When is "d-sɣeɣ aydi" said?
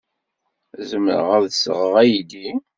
1.49-2.49